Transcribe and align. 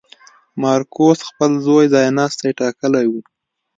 مارکوس 0.61 1.19
خپل 1.29 1.51
زوی 1.65 1.85
ځایناستی 1.93 2.51
ټاکلی 2.59 3.05
و. 3.09 3.13